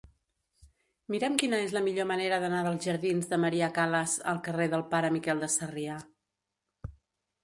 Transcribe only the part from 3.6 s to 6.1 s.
Callas al carrer del Pare Miquel de Sarrià.